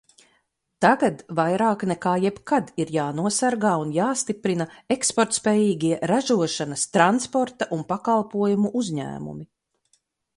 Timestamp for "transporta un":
6.97-7.85